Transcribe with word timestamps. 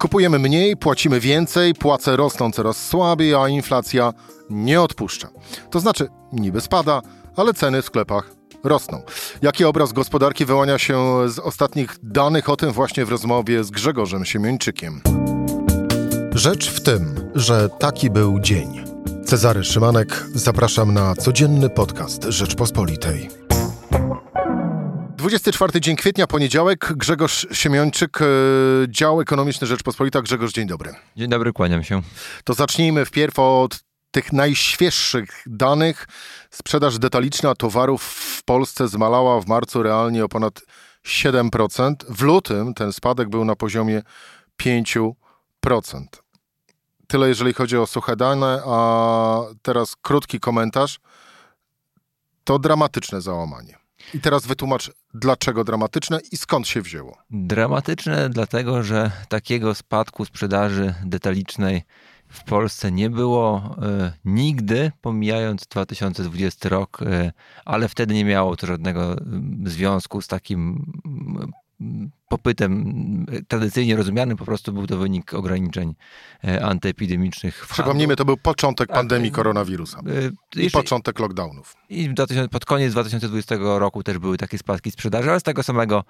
Kupujemy 0.00 0.38
mniej, 0.38 0.76
płacimy 0.76 1.20
więcej, 1.20 1.74
płace 1.74 2.16
rosną 2.16 2.50
coraz 2.50 2.88
słabiej, 2.88 3.34
a 3.34 3.48
inflacja 3.48 4.12
nie 4.50 4.80
odpuszcza. 4.80 5.28
To 5.70 5.80
znaczy, 5.80 6.08
niby 6.32 6.60
spada, 6.60 7.02
ale 7.36 7.54
ceny 7.54 7.82
w 7.82 7.84
sklepach 7.84 8.30
rosną. 8.64 9.02
Jaki 9.42 9.64
obraz 9.64 9.92
gospodarki 9.92 10.44
wyłania 10.44 10.78
się 10.78 11.28
z 11.28 11.38
ostatnich 11.38 11.96
danych? 12.02 12.48
O 12.48 12.56
tym 12.56 12.72
właśnie 12.72 13.04
w 13.04 13.08
rozmowie 13.08 13.64
z 13.64 13.70
Grzegorzem 13.70 14.24
Siemieńczykiem. 14.24 15.00
Rzecz 16.34 16.70
w 16.70 16.80
tym, 16.80 17.30
że 17.34 17.68
taki 17.68 18.10
był 18.10 18.40
dzień. 18.40 18.84
Cezary 19.24 19.64
Szymanek, 19.64 20.26
zapraszam 20.34 20.94
na 20.94 21.14
codzienny 21.14 21.70
podcast 21.70 22.24
Rzeczpospolitej. 22.24 23.49
24 25.20 25.80
dzień 25.80 25.96
kwietnia, 25.96 26.26
poniedziałek. 26.26 26.92
Grzegorz 26.96 27.46
Siemiończyk, 27.52 28.22
e, 28.22 28.26
dział 28.88 29.20
ekonomiczny 29.20 29.66
Rzeczpospolita. 29.66 30.22
Grzegorz, 30.22 30.52
dzień 30.52 30.66
dobry. 30.66 30.92
Dzień 31.16 31.30
dobry, 31.30 31.52
kłaniam 31.52 31.84
się. 31.84 32.02
To 32.44 32.54
zacznijmy 32.54 33.04
wpierw 33.04 33.38
od 33.38 33.80
tych 34.10 34.32
najświeższych 34.32 35.42
danych. 35.46 36.06
Sprzedaż 36.50 36.98
detaliczna 36.98 37.54
towarów 37.54 38.02
w 38.02 38.42
Polsce 38.44 38.88
zmalała 38.88 39.40
w 39.40 39.46
marcu 39.46 39.82
realnie 39.82 40.24
o 40.24 40.28
ponad 40.28 40.60
7%. 41.06 41.94
W 42.08 42.22
lutym 42.22 42.74
ten 42.74 42.92
spadek 42.92 43.28
był 43.28 43.44
na 43.44 43.56
poziomie 43.56 44.02
5%. 44.62 45.14
Tyle 47.06 47.28
jeżeli 47.28 47.54
chodzi 47.54 47.76
o 47.76 47.86
suche 47.86 48.16
dane, 48.16 48.62
a 48.66 49.40
teraz 49.62 49.96
krótki 50.02 50.40
komentarz. 50.40 50.98
To 52.44 52.58
dramatyczne 52.58 53.20
załamanie. 53.20 53.80
I 54.14 54.20
teraz 54.20 54.46
wytłumacz, 54.46 54.90
dlaczego 55.14 55.64
dramatyczne 55.64 56.20
i 56.32 56.36
skąd 56.36 56.68
się 56.68 56.82
wzięło. 56.82 57.18
Dramatyczne 57.30 58.30
dlatego, 58.30 58.82
że 58.82 59.10
takiego 59.28 59.74
spadku 59.74 60.24
sprzedaży 60.24 60.94
detalicznej 61.04 61.82
w 62.28 62.44
Polsce 62.44 62.92
nie 62.92 63.10
było 63.10 63.76
y, 64.06 64.12
nigdy, 64.24 64.92
pomijając 65.00 65.66
2020 65.66 66.68
rok, 66.68 67.02
y, 67.02 67.32
ale 67.64 67.88
wtedy 67.88 68.14
nie 68.14 68.24
miało 68.24 68.56
to 68.56 68.66
żadnego 68.66 69.16
związku 69.64 70.22
z 70.22 70.26
takim 70.28 70.92
popytem 72.28 73.26
tradycyjnie 73.48 73.96
rozumianym, 73.96 74.36
po 74.36 74.44
prostu 74.44 74.72
był 74.72 74.86
to 74.86 74.96
wynik 74.96 75.34
ograniczeń 75.34 75.94
e, 76.44 76.64
antyepidemicznych. 76.64 77.66
Przypomnijmy, 77.72 78.16
to 78.16 78.24
był 78.24 78.36
początek 78.36 78.88
tak, 78.88 78.96
pandemii 78.96 79.28
e, 79.28 79.32
koronawirusa 79.32 80.00
e, 80.56 80.60
i 80.62 80.70
początek 80.70 81.18
lockdownów. 81.18 81.76
I 81.88 82.10
pod 82.50 82.64
koniec 82.64 82.92
2020 82.92 83.56
roku 83.58 84.02
też 84.02 84.18
były 84.18 84.38
takie 84.38 84.58
spadki 84.58 84.90
sprzedaży, 84.90 85.30
ale 85.30 85.40
z 85.40 85.42
tego 85.42 85.62
samego 85.62 86.04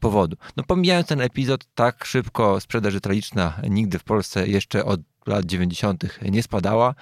powodu. 0.00 0.36
No 0.56 0.62
pomijając 0.62 1.06
ten 1.06 1.20
epizod, 1.20 1.64
tak 1.74 2.04
szybko 2.04 2.60
sprzedaż 2.60 2.94
detaliczna 2.94 3.60
nigdy 3.68 3.98
w 3.98 4.04
Polsce 4.04 4.48
jeszcze 4.48 4.84
od 4.84 5.00
lat 5.26 5.46
90. 5.46 6.04
nie 6.22 6.42
spadała, 6.42 6.94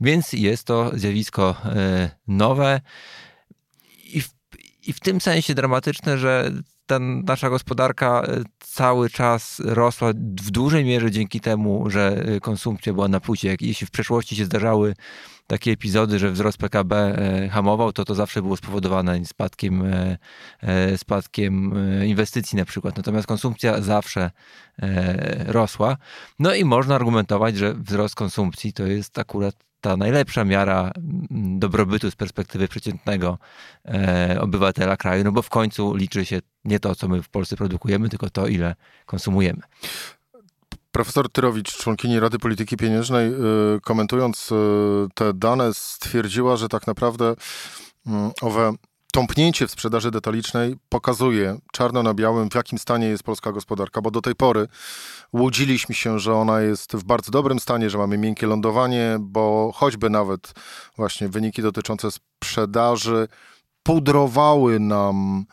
więc 0.00 0.32
jest 0.32 0.64
to 0.64 0.90
zjawisko 0.94 1.56
nowe 2.28 2.80
i 4.04 4.20
w, 4.20 4.30
i 4.86 4.92
w 4.92 5.00
tym 5.00 5.20
sensie 5.20 5.54
dramatyczne, 5.54 6.18
że 6.18 6.52
ta 6.86 6.98
nasza 6.98 7.50
gospodarka 7.50 8.22
e, 8.22 8.42
cały 8.60 9.10
czas 9.10 9.62
rosła 9.64 10.12
w 10.40 10.50
dużej 10.50 10.84
mierze 10.84 11.10
dzięki 11.10 11.40
temu, 11.40 11.90
że 11.90 12.24
e, 12.26 12.40
konsumpcja 12.40 12.92
była 12.92 13.08
na 13.08 13.20
plusie. 13.20 13.56
Jeśli 13.60 13.86
w 13.86 13.90
przeszłości 13.90 14.36
się 14.36 14.44
zdarzały 14.44 14.94
takie 15.46 15.72
epizody, 15.72 16.18
że 16.18 16.30
wzrost 16.30 16.58
PKB 16.58 16.96
e, 16.96 17.48
hamował, 17.48 17.92
to 17.92 18.04
to 18.04 18.14
zawsze 18.14 18.42
było 18.42 18.56
spowodowane 18.56 19.24
spadkiem, 19.24 19.84
spadkiem 20.96 21.74
inwestycji 22.06 22.58
na 22.58 22.64
przykład. 22.64 22.96
Natomiast 22.96 23.26
konsumpcja 23.26 23.82
zawsze 23.82 24.30
rosła. 25.46 25.96
No 26.38 26.54
i 26.54 26.64
można 26.64 26.94
argumentować, 26.94 27.56
że 27.56 27.74
wzrost 27.74 28.14
konsumpcji 28.14 28.72
to 28.72 28.86
jest 28.86 29.18
akurat 29.18 29.54
ta 29.80 29.96
najlepsza 29.96 30.44
miara 30.44 30.92
dobrobytu 31.58 32.10
z 32.10 32.16
perspektywy 32.16 32.68
przeciętnego 32.68 33.38
obywatela 34.40 34.96
kraju, 34.96 35.24
no 35.24 35.32
bo 35.32 35.42
w 35.42 35.50
końcu 35.50 35.94
liczy 35.94 36.24
się 36.24 36.40
nie 36.66 36.80
to, 36.80 36.94
co 36.94 37.08
my 37.08 37.22
w 37.22 37.28
Polsce 37.28 37.56
produkujemy, 37.56 38.08
tylko 38.08 38.30
to, 38.30 38.46
ile 38.46 38.74
konsumujemy. 39.06 39.60
Profesor 40.92 41.32
Tyrowicz, 41.32 41.76
członkini 41.76 42.20
Rady 42.20 42.38
Polityki 42.38 42.76
Pieniężnej, 42.76 43.32
y, 43.32 43.80
komentując 43.80 44.52
y, 44.52 44.54
te 45.14 45.34
dane, 45.34 45.74
stwierdziła, 45.74 46.56
że 46.56 46.68
tak 46.68 46.86
naprawdę 46.86 47.34
mm, 48.06 48.30
owe 48.42 48.72
tąpnięcie 49.12 49.66
w 49.66 49.70
sprzedaży 49.70 50.10
detalicznej 50.10 50.76
pokazuje 50.88 51.58
czarno 51.72 52.02
na 52.02 52.14
białym, 52.14 52.50
w 52.50 52.54
jakim 52.54 52.78
stanie 52.78 53.06
jest 53.06 53.22
polska 53.22 53.52
gospodarka, 53.52 54.00
bo 54.00 54.10
do 54.10 54.20
tej 54.20 54.34
pory 54.34 54.68
łudziliśmy 55.32 55.94
się, 55.94 56.18
że 56.18 56.34
ona 56.34 56.60
jest 56.60 56.96
w 56.96 57.04
bardzo 57.04 57.30
dobrym 57.30 57.60
stanie, 57.60 57.90
że 57.90 57.98
mamy 57.98 58.18
miękkie 58.18 58.46
lądowanie, 58.46 59.16
bo 59.20 59.72
choćby 59.74 60.10
nawet 60.10 60.52
właśnie 60.96 61.28
wyniki 61.28 61.62
dotyczące 61.62 62.08
sprzedaży 62.10 63.28
pudrowały 63.82 64.80
nam 64.80 65.46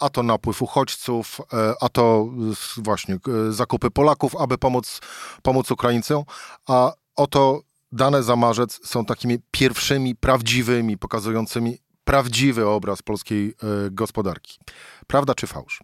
a 0.00 0.08
to 0.08 0.22
napływ 0.22 0.62
uchodźców, 0.62 1.40
e, 1.52 1.74
a 1.80 1.88
to 1.88 2.28
właśnie 2.76 3.14
e, 3.14 3.52
zakupy 3.52 3.90
Polaków, 3.90 4.36
aby 4.36 4.58
pomóc, 4.58 5.00
pomóc 5.42 5.70
Ukraińcom, 5.70 6.24
a 6.68 6.92
oto 7.16 7.60
dane 7.92 8.22
za 8.22 8.36
marzec 8.36 8.88
są 8.88 9.04
takimi 9.04 9.38
pierwszymi, 9.50 10.16
prawdziwymi, 10.16 10.98
pokazującymi 10.98 11.78
prawdziwy 12.04 12.68
obraz 12.68 13.02
polskiej 13.02 13.48
e, 13.48 13.54
gospodarki. 13.90 14.58
Prawda 15.06 15.34
czy 15.34 15.46
fałsz? 15.46 15.80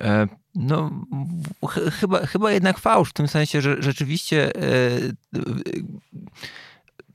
E, 0.00 0.28
no, 0.54 0.90
ch 1.68 1.78
chyba, 2.00 2.26
chyba 2.26 2.52
jednak 2.52 2.78
fałsz, 2.78 3.10
w 3.10 3.12
tym 3.12 3.28
sensie, 3.28 3.60
że 3.60 3.76
rzeczywiście 3.82 4.56
e, 4.56 4.60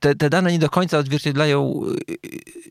te, 0.02 0.14
te 0.14 0.30
dane 0.30 0.52
nie 0.52 0.58
do 0.58 0.70
końca 0.70 0.98
odzwierciedlają 0.98 1.82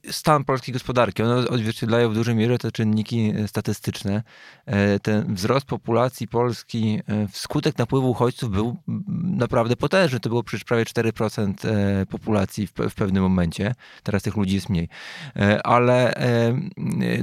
y, 0.07 0.11
stan 0.11 0.43
polskiej 0.43 0.73
gospodarki. 0.73 1.23
One 1.23 1.47
odzwierciedlają 1.49 2.09
w 2.09 2.13
dużej 2.13 2.35
mierze 2.35 2.57
te 2.57 2.71
czynniki 2.71 3.33
statystyczne. 3.47 4.23
E, 4.65 4.99
ten 4.99 5.35
wzrost 5.35 5.65
populacji 5.65 6.27
Polski 6.27 6.99
e, 7.07 7.27
wskutek 7.27 7.77
napływu 7.77 8.09
uchodźców 8.09 8.51
był 8.51 8.77
naprawdę 9.23 9.75
potężny. 9.75 10.19
To 10.19 10.29
było 10.29 10.43
przecież 10.43 10.63
prawie 10.63 10.83
4% 10.83 11.53
e, 11.67 12.05
populacji 12.05 12.67
w, 12.67 12.71
w 12.89 12.95
pewnym 12.95 13.23
momencie. 13.23 13.75
Teraz 14.03 14.23
tych 14.23 14.35
ludzi 14.35 14.55
jest 14.55 14.69
mniej. 14.69 14.89
Ale 15.63 16.13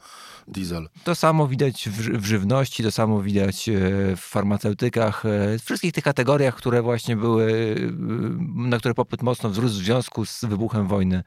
diesel. 0.49 0.89
To 1.05 1.15
samo 1.15 1.49
widać 1.49 1.89
w, 1.89 2.21
w 2.21 2.25
żywności, 2.25 2.83
to 2.83 2.93
samo 2.93 3.23
widać 3.23 3.69
e, 3.69 3.73
w 4.17 4.21
farmaceutykach, 4.39 5.27
e, 5.27 5.59
wszystkich 5.59 5.93
tych 5.93 6.05
kategoriach, 6.05 6.55
które 6.55 6.83
właśnie 6.83 7.17
były, 7.17 7.75
e, 7.77 8.69
na 8.69 8.79
które 8.79 8.95
popyt 8.95 9.23
mocno 9.23 9.51
wzrósł 9.51 9.75
w 9.75 9.85
związku 9.85 10.27
z 10.27 10.45
wybuchem 10.45 10.87
wojny 10.87 11.23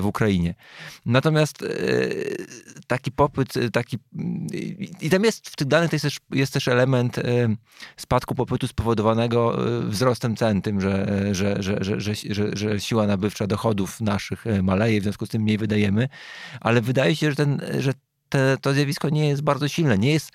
w 0.00 0.06
Ukrainie. 0.06 0.54
Natomiast 1.06 1.64
taki 2.86 3.12
popyt, 3.12 3.54
taki 3.72 3.98
i 5.00 5.10
tam 5.10 5.24
jest 5.24 5.48
w 5.48 5.56
tych 5.56 5.66
danych 5.66 5.92
jest 5.92 6.02
też, 6.02 6.16
jest 6.30 6.52
też 6.52 6.68
element 6.68 7.16
spadku 7.96 8.34
popytu 8.34 8.68
spowodowanego 8.68 9.58
wzrostem 9.82 10.36
cen, 10.36 10.62
tym, 10.62 10.80
że, 10.80 11.24
że, 11.32 11.62
że, 11.62 11.76
że, 11.80 12.00
że, 12.00 12.14
że, 12.30 12.56
że 12.56 12.80
siła 12.80 13.06
nabywcza 13.06 13.46
dochodów 13.46 14.00
naszych 14.00 14.44
maleje, 14.62 15.00
w 15.00 15.02
związku 15.02 15.26
z 15.26 15.28
tym 15.28 15.42
mniej 15.42 15.58
wydajemy, 15.58 16.08
ale 16.60 16.80
wydaje 16.80 17.16
się, 17.16 17.30
że, 17.30 17.36
ten, 17.36 17.60
że 17.78 17.92
te, 18.28 18.56
to 18.60 18.72
zjawisko 18.72 19.08
nie 19.08 19.28
jest 19.28 19.42
bardzo 19.42 19.68
silne. 19.68 19.98
Nie 19.98 20.12
jest, 20.12 20.30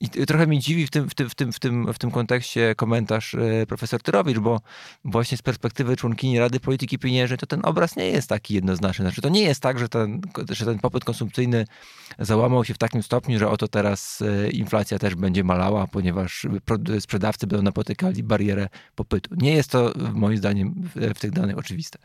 I 0.00 0.08
trochę 0.26 0.46
mnie 0.46 0.58
dziwi 0.58 0.86
w 0.86 0.90
tym, 0.90 1.10
w 1.10 1.14
tym, 1.14 1.30
w 1.30 1.34
tym, 1.34 1.52
w 1.52 1.58
tym, 1.58 1.92
w 1.92 1.98
tym 1.98 2.10
kontekście 2.10 2.74
komentarz 2.74 3.36
profesor 3.68 4.02
Tyrowicz, 4.02 4.38
bo 4.38 4.60
właśnie 5.04 5.38
z 5.38 5.42
perspektywy 5.42 5.96
członkini 5.96 6.38
Rady 6.38 6.60
Polityki 6.60 6.98
Pieniężnej 6.98 7.38
to 7.38 7.46
ten 7.46 7.60
obraz 7.64 7.96
nie 7.96 8.06
jest 8.06 8.28
taki 8.28 8.54
jednoznaczny. 8.54 9.04
Znaczy 9.04 9.22
to 9.22 9.28
nie 9.28 9.42
jest 9.42 9.60
tak, 9.60 9.78
że 9.78 9.88
ten, 9.88 10.20
że 10.50 10.64
ten 10.64 10.78
popyt 10.78 11.04
konsumpcyjny 11.04 11.66
załamał 12.18 12.64
się 12.64 12.74
w 12.74 12.78
takim 12.78 13.02
stopniu, 13.02 13.38
że 13.38 13.48
oto 13.48 13.68
teraz 13.68 14.22
inflacja 14.52 14.98
też 14.98 15.14
będzie 15.14 15.44
malała, 15.44 15.86
ponieważ 15.86 16.46
sprzedawcy 17.00 17.46
będą 17.46 17.62
napotykali 17.62 18.22
barierę 18.22 18.68
popytu. 18.94 19.34
Nie 19.36 19.54
jest 19.54 19.70
to 19.70 19.92
moim 20.14 20.36
zdaniem 20.36 20.90
w 20.94 21.18
tych 21.18 21.30
danych 21.30 21.58
oczywiste. 21.58 21.98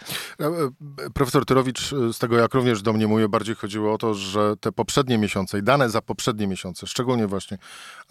Profesor 1.13 1.45
Tyrowicz 1.45 1.89
z 2.13 2.17
tego 2.17 2.37
jak 2.37 2.53
również 2.53 2.81
do 2.81 2.93
mnie 2.93 3.07
mówię, 3.07 3.29
bardziej 3.29 3.55
chodziło 3.55 3.93
o 3.93 3.97
to, 3.97 4.13
że 4.13 4.57
te 4.57 4.71
poprzednie 4.71 5.17
miesiące 5.17 5.59
i 5.59 5.63
dane 5.63 5.89
za 5.89 6.01
poprzednie 6.01 6.47
miesiące, 6.47 6.87
szczególnie 6.87 7.27
właśnie 7.27 7.57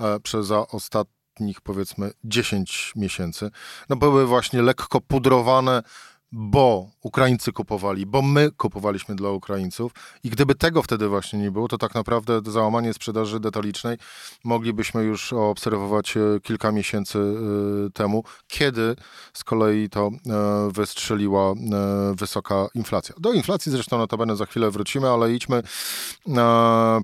e, 0.00 0.20
przez 0.20 0.50
ostatnich 0.50 1.60
powiedzmy 1.60 2.10
10 2.24 2.92
miesięcy, 2.96 3.50
no 3.88 3.96
były 3.96 4.26
właśnie 4.26 4.62
lekko 4.62 5.00
pudrowane 5.00 5.82
bo 6.32 6.90
Ukraińcy 7.02 7.52
kupowali, 7.52 8.06
bo 8.06 8.22
my 8.22 8.50
kupowaliśmy 8.50 9.16
dla 9.16 9.30
Ukraińców 9.30 9.92
i 10.24 10.30
gdyby 10.30 10.54
tego 10.54 10.82
wtedy 10.82 11.08
właśnie 11.08 11.38
nie 11.38 11.50
było, 11.50 11.68
to 11.68 11.78
tak 11.78 11.94
naprawdę 11.94 12.40
załamanie 12.50 12.94
sprzedaży 12.94 13.40
detalicznej 13.40 13.96
moglibyśmy 14.44 15.02
już 15.02 15.32
obserwować 15.32 16.16
e, 16.16 16.20
kilka 16.42 16.72
miesięcy 16.72 17.18
e, 17.18 17.90
temu, 17.90 18.24
kiedy 18.46 18.96
z 19.32 19.44
kolei 19.44 19.88
to 19.88 20.08
e, 20.08 20.10
wystrzeliła 20.72 21.54
wysoka 22.14 22.66
inflacja. 22.74 23.14
Do 23.18 23.32
inflacji 23.32 23.72
zresztą 23.72 23.98
notabene 23.98 24.36
za 24.36 24.46
chwilę 24.46 24.70
wrócimy, 24.70 25.08
ale 25.08 25.32
idźmy 25.32 25.62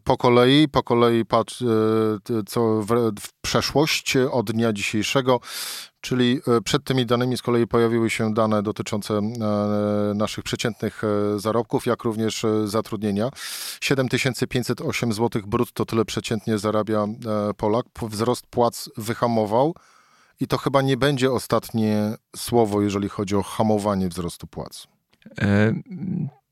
po 0.04 0.16
kolei, 0.16 0.68
po 0.68 0.82
kolei 0.82 1.24
patrz 1.24 1.64
co 2.46 2.82
w, 2.82 2.86
w 3.20 3.28
przeszłość 3.40 4.16
od 4.16 4.52
dnia 4.52 4.72
dzisiejszego. 4.72 5.40
Czyli 6.04 6.40
e, 6.48 6.60
przed 6.60 6.84
tymi 6.84 7.06
danymi 7.06 7.36
z 7.36 7.42
kolei 7.42 7.66
pojawiły 7.66 8.10
się 8.10 8.34
dane 8.34 8.62
dotyczące 8.62 9.14
e, 9.14 9.22
naszych 10.14 10.44
przeciętnych 10.44 11.02
e, 11.04 11.40
zarobków, 11.40 11.86
jak 11.86 12.04
również 12.04 12.46
zatrudnienia. 12.64 13.30
7508 13.80 15.12
zł 15.12 15.42
brutto 15.46 15.84
tyle 15.84 16.04
przeciętnie 16.04 16.58
zarabia 16.58 17.06
Polak. 17.56 17.86
Wzrost 18.02 18.46
płac 18.46 18.90
wyhamował 18.96 19.74
i 20.40 20.46
to 20.46 20.58
chyba 20.58 20.82
nie 20.82 20.96
będzie 20.96 21.32
ostatnie 21.32 22.16
słowo, 22.36 22.82
jeżeli 22.82 23.08
chodzi 23.08 23.36
o 23.36 23.42
hamowanie 23.42 24.08
wzrostu 24.08 24.46
płac. 24.46 24.86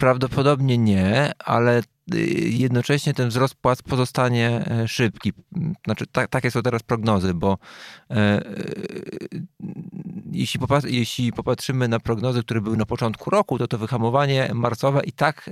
Prawdopodobnie 0.02 0.78
nie, 0.78 1.32
ale 1.38 1.82
Y, 2.14 2.48
jednocześnie 2.48 3.14
ten 3.14 3.28
wzrost 3.28 3.54
płac 3.54 3.82
pozostanie 3.82 4.64
e, 4.66 4.88
szybki. 4.88 5.32
Znaczy, 5.84 6.06
tak, 6.06 6.28
takie 6.30 6.50
są 6.50 6.62
teraz 6.62 6.82
prognozy, 6.82 7.34
bo 7.34 7.58
e, 8.10 8.14
e, 8.16 8.42
jeśli, 10.32 10.60
popatr 10.60 10.86
jeśli 10.86 11.32
popatrzymy 11.32 11.88
na 11.88 12.00
prognozy, 12.00 12.42
które 12.42 12.60
były 12.60 12.76
na 12.76 12.86
początku 12.86 13.30
roku, 13.30 13.58
to 13.58 13.68
to 13.68 13.78
wyhamowanie 13.78 14.50
marcowe 14.54 15.02
i 15.04 15.12
tak 15.12 15.50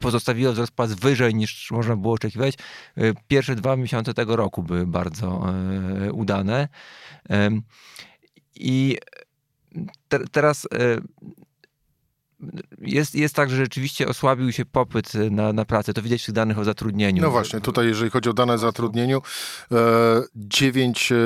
pozostawiło 0.00 0.52
wzrost 0.52 0.72
płac 0.72 0.92
wyżej 0.92 1.34
niż 1.34 1.70
można 1.70 1.96
było 1.96 2.14
oczekiwać. 2.14 2.54
Pierwsze 3.28 3.54
dwa 3.54 3.76
miesiące 3.76 4.14
tego 4.14 4.36
roku 4.36 4.62
były 4.62 4.86
bardzo 4.86 5.44
udane. 6.12 6.68
I 8.54 8.98
te, 10.08 10.18
teraz 10.18 10.68
jest, 12.78 13.14
jest 13.14 13.34
tak, 13.34 13.50
że 13.50 13.56
rzeczywiście 13.56 14.08
osłabił 14.08 14.52
się 14.52 14.64
popyt 14.64 15.12
na, 15.30 15.52
na 15.52 15.64
pracę. 15.64 15.94
To 15.94 16.02
widać 16.02 16.22
w 16.22 16.26
tych 16.26 16.34
danych 16.34 16.58
o 16.58 16.64
zatrudnieniu. 16.64 17.22
No 17.22 17.30
właśnie, 17.30 17.60
tutaj 17.60 17.86
jeżeli 17.86 18.10
chodzi 18.10 18.30
o 18.30 18.32
dane 18.32 18.54
o 18.54 18.58
zatrudnieniu, 18.58 19.22
9 20.36 21.12
e, 21.12 21.16
e, 21.16 21.18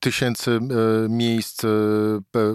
tysięcy 0.00 0.50
e, 0.50 1.08
miejsc 1.08 1.62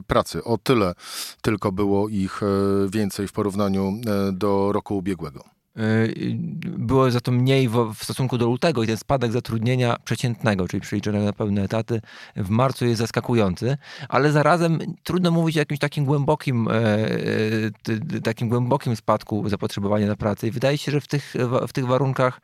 pracy. 0.08 0.44
O 0.44 0.58
tyle 0.58 0.94
tylko 1.42 1.72
było 1.72 2.10
ich 2.10 2.42
więcej 2.90 3.28
w 3.28 3.32
porównaniu 3.32 3.94
do 4.34 4.72
roku 4.72 4.98
ubiegłego. 4.98 5.61
Y, 5.80 6.36
było 6.64 7.12
za 7.12 7.22
to 7.22 7.32
mniej 7.32 7.70
w, 7.70 7.94
stosunku 8.02 8.38
do 8.38 8.46
lutego 8.46 8.84
i 8.84 8.88
ten 8.88 8.98
spadek 8.98 9.32
zatrudnienia 9.32 9.98
przeciętnego, 10.04 10.68
czyli 10.68 10.82
przeliczonego 10.82 11.26
na 11.26 11.34
pełne 11.34 11.64
etaty 11.64 12.02
w 12.36 12.50
marcu 12.50 12.86
jest 12.86 13.00
zaskakujący, 13.00 13.78
ale 14.10 14.32
zarazem 14.32 14.80
trudno 15.04 15.32
mówić 15.32 15.58
o 15.58 15.60
jakimś 15.60 15.80
takim 15.80 16.06
głębokim, 16.06 16.68
e, 16.68 16.74
e, 18.16 18.22
takim 18.24 18.50
głębokim 18.50 18.96
spadku 18.96 19.50
zapotrzebowania 19.50 20.08
na 20.08 20.16
pracę 20.16 20.48
i 20.48 20.52
wydaje 20.52 20.78
się, 20.78 20.92
że 20.92 21.02
w 21.02 21.08
tych, 21.08 21.34
w 21.68 21.74
tych 21.74 21.86
warunkach 21.86 22.42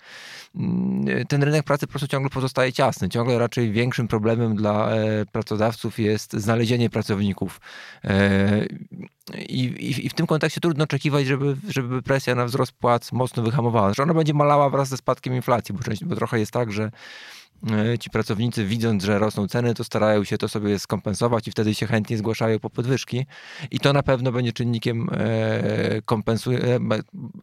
mm, 0.56 1.26
ten 1.26 1.44
rynek 1.44 1.64
pracy 1.64 1.88
po 1.88 1.92
prostu 1.92 2.08
ciągle 2.08 2.30
pozostaje 2.30 2.74
ciasny. 2.74 3.10
Ciągle 3.10 3.40
raczej 3.40 3.72
większym 3.72 4.08
problemem 4.08 4.56
dla 4.56 4.90
e, 4.90 5.26
pracodawców 5.26 6.00
jest 6.00 6.34
znalezienie 6.34 6.90
pracowników. 6.90 7.60
I, 9.36 9.64
i, 9.64 10.06
I, 10.06 10.10
w 10.10 10.14
tym 10.14 10.28
kontekście 10.28 10.62
trudno 10.62 10.84
oczekiwać, 10.84 11.26
żeby, 11.26 11.58
żeby 11.70 12.02
presja 12.02 12.36
na 12.36 12.46
wzrost 12.46 12.72
płac 12.72 13.12
mocno 13.12 13.44
wyhamowała. 13.44 13.94
Że 13.94 14.04
ona 14.04 14.14
będzie 14.14 14.34
malała 14.34 14.70
wraz 14.70 14.90
ze 14.90 14.98
spadkiem 14.98 15.36
inflacji, 15.36 15.76
bo, 15.76 15.82
bo 16.06 16.16
trochę 16.16 16.40
jest 16.40 16.52
tak, 16.52 16.72
że 16.72 16.92
e, 17.72 17.98
ci 17.98 18.10
pracownicy 18.10 18.66
widząc, 18.66 19.04
że 19.04 19.20
rosną 19.20 19.48
ceny, 19.48 19.74
to 19.74 19.84
starają 19.84 20.24
się 20.24 20.38
to 20.38 20.48
sobie 20.48 20.80
skompensować 20.80 21.48
i 21.48 21.52
wtedy 21.52 21.76
się 21.76 21.88
chętnie 21.88 22.18
zgłaszają 22.18 22.60
po 22.60 22.70
podwyżki 22.70 23.26
i 23.72 23.80
to 23.80 23.94
na 23.94 24.04
pewno 24.04 24.32
będzie 24.32 24.54
czynnikiem 24.54 25.10
e, 25.12 25.18
e, 25.96 26.02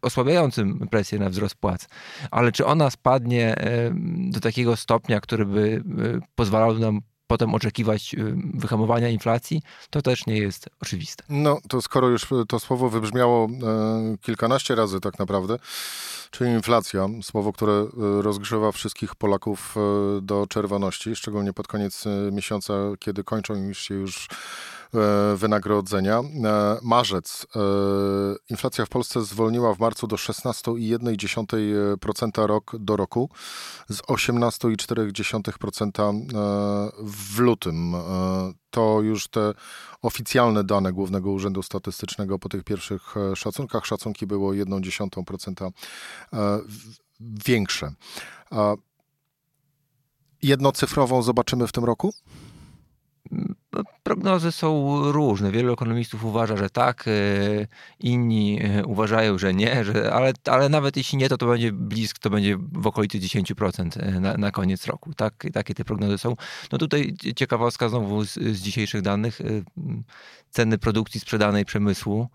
osłabiającym 0.01 0.87
presję 0.87 1.19
na 1.19 1.29
wzrost 1.29 1.55
płac. 1.55 1.87
Ale 2.31 2.51
czy 2.51 2.65
ona 2.65 2.89
spadnie 2.89 3.55
do 4.29 4.39
takiego 4.39 4.75
stopnia, 4.75 5.19
który 5.19 5.45
by 5.45 5.83
pozwalał 6.35 6.79
nam 6.79 7.01
potem 7.27 7.53
oczekiwać 7.53 8.13
y, 8.13 8.35
wyhamowania 8.53 9.09
inflacji, 9.09 9.61
to 9.89 10.01
też 10.01 10.25
nie 10.25 10.37
jest 10.37 10.69
oczywiste. 10.81 11.23
No 11.29 11.59
to 11.69 11.81
skoro 11.81 12.09
już 12.09 12.27
to 12.47 12.59
słowo 12.59 12.89
wybrzmiało 12.89 13.47
e, 13.47 14.17
kilkanaście 14.21 14.75
razy 14.75 14.99
tak 14.99 15.19
naprawdę, 15.19 15.59
czyli 16.31 16.51
inflacja, 16.51 17.07
słowo, 17.21 17.53
które 17.53 17.73
e, 17.73 17.87
rozgrzewa 18.21 18.71
wszystkich 18.71 19.15
Polaków 19.15 19.75
e, 19.77 20.21
do 20.21 20.47
czerwoności, 20.49 21.15
szczególnie 21.15 21.53
pod 21.53 21.67
koniec 21.67 22.03
miesiąca, 22.31 22.73
kiedy 22.99 23.23
kończą 23.23 23.73
się 23.73 23.95
już 23.95 24.27
wynagrodzenia. 25.35 26.19
E, 26.19 26.23
marzec. 26.81 27.47
E, 27.55 27.59
inflacja 28.49 28.85
w 28.85 28.89
Polsce 28.89 29.25
zwolniła 29.25 29.73
w 29.73 29.79
marcu 29.79 30.07
do 30.07 30.15
16,1% 30.15 32.45
rok 32.45 32.71
do 32.79 32.95
roku, 32.95 33.29
z 33.89 34.01
18,4% 34.01 36.25
w 37.03 37.39
lutym. 37.39 37.95
To 38.69 39.01
już 39.01 39.27
te 39.27 39.53
oficjalne 40.01 40.63
dane 40.63 40.93
Głównego 40.93 41.31
Urzędu 41.31 41.63
Statystycznego 41.63 42.39
po 42.39 42.49
tych 42.49 42.63
pierwszych 42.63 43.15
szacunkach. 43.35 43.85
Szacunki 43.85 44.27
było 44.27 44.51
1,1% 44.51 45.71
większe. 47.19 47.91
Jednocyfrową 50.41 51.21
zobaczymy 51.21 51.67
w 51.67 51.71
tym 51.71 51.85
roku? 51.85 52.13
No, 53.75 53.83
prognozy 54.03 54.51
są 54.51 55.01
różne. 55.11 55.51
Wielu 55.51 55.73
ekonomistów 55.73 56.25
uważa, 56.25 56.57
że 56.57 56.69
tak, 56.69 57.05
e, 57.07 57.11
inni 57.99 58.59
e, 58.63 58.85
uważają, 58.85 59.37
że 59.37 59.53
nie, 59.53 59.83
że, 59.83 60.13
ale, 60.13 60.33
ale 60.45 60.69
nawet 60.69 60.97
jeśli 60.97 61.17
nie, 61.17 61.29
to 61.29 61.37
to 61.37 61.47
będzie 61.47 61.71
blisko, 61.71 62.19
to 62.21 62.29
będzie 62.29 62.57
w 62.57 62.87
okolicy 62.87 63.19
10% 63.19 63.99
e, 63.99 64.19
na, 64.19 64.37
na 64.37 64.51
koniec 64.51 64.85
roku. 64.87 65.13
Tak, 65.13 65.47
takie 65.53 65.73
te 65.73 65.85
prognozy 65.85 66.17
są. 66.17 66.35
No 66.71 66.77
tutaj 66.77 67.13
ciekawostka 67.35 67.89
znowu 67.89 68.25
z, 68.25 68.33
z 68.33 68.61
dzisiejszych 68.61 69.01
danych. 69.01 69.41
Ceny 70.51 70.77
produkcji 70.77 71.19
sprzedanej 71.19 71.65
przemysłu 71.65 72.27